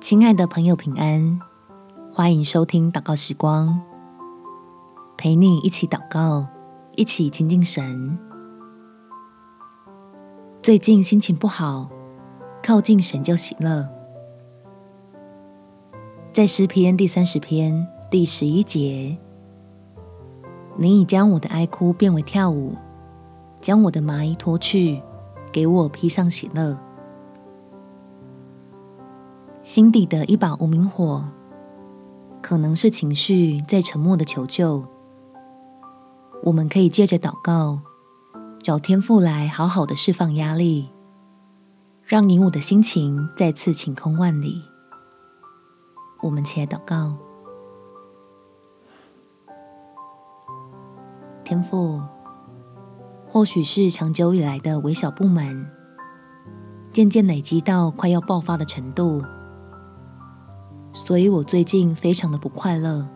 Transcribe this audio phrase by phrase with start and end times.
[0.00, 1.40] 亲爱的朋友，平安！
[2.14, 3.80] 欢迎收听祷告时光，
[5.16, 6.46] 陪你一起祷告，
[6.94, 8.16] 一起亲近神。
[10.62, 11.90] 最近心情不好，
[12.62, 13.88] 靠近神就喜乐。
[16.32, 19.18] 在诗篇第三十篇第十一节，
[20.76, 22.76] 你已将我的哀哭变为跳舞，
[23.60, 25.02] 将我的麻衣脱去，
[25.52, 26.78] 给我披上喜乐。
[29.68, 31.28] 心底的一把无名火，
[32.40, 34.82] 可能是情绪在沉默的求救。
[36.42, 37.78] 我们可以借着祷告，
[38.62, 40.88] 找天父来好好的释放压力，
[42.02, 44.62] 让你我的心情再次晴空万里。
[46.22, 47.14] 我们起来祷告，
[51.44, 52.00] 天父，
[53.26, 55.70] 或许是长久以来的微小不满，
[56.90, 59.22] 渐渐累积到快要爆发的程度。
[60.98, 63.08] 所以我最近非常的不快乐，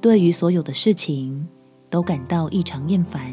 [0.00, 1.48] 对于所有的事情
[1.88, 3.32] 都感到异常厌烦。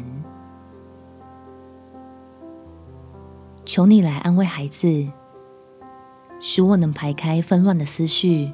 [3.64, 5.04] 求你来安慰孩子，
[6.38, 8.52] 使我能排开纷乱的思绪，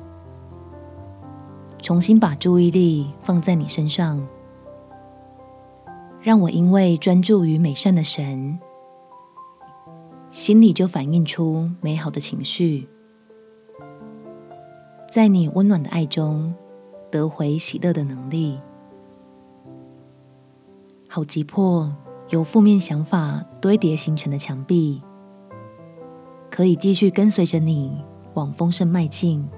[1.83, 4.27] 重新把注意力放在你身上，
[6.23, 8.59] 让我因为专注于美善的神，
[10.31, 12.89] 心里就反映出美好的情绪。
[15.15, 16.53] 在你温暖的爱中，
[17.09, 18.61] 得回喜乐的能力。
[21.09, 21.95] 好急迫
[22.31, 25.01] 由负面想法堆叠形成的墙壁，
[26.51, 28.05] 可以继续跟随着你
[28.35, 29.49] 往丰盛迈进。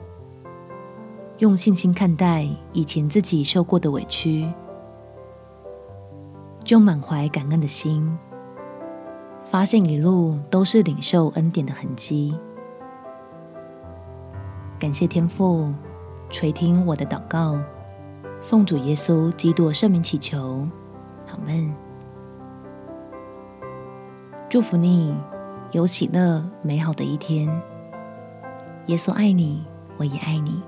[1.39, 4.53] 用信心看待以前自己受过的委屈，
[6.65, 8.15] 就满怀感恩的心，
[9.43, 12.39] 发现一路都是领受恩典的痕迹。
[14.79, 15.73] 感谢天父
[16.29, 17.59] 垂听我的祷告，
[18.43, 20.69] 奉主耶稣基督圣名祈求，
[21.27, 21.75] 好们。
[24.51, 25.17] 祝福你
[25.73, 27.49] 有喜乐美好的一天。
[28.87, 29.65] 耶稣爱你，
[29.97, 30.63] 我也爱你。